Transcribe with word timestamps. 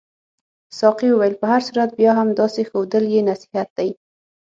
ساقي 0.79 1.09
وویل 1.11 1.35
په 1.41 1.45
هر 1.51 1.61
صورت 1.67 1.89
بیا 1.99 2.11
هم 2.19 2.29
داسې 2.41 2.61
ښودل 2.69 3.03
یې 3.13 3.21
نصیحت 3.29 3.69
دی. 3.77 3.89